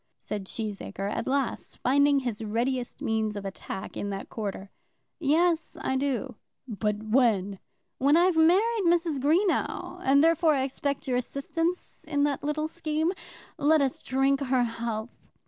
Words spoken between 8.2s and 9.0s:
married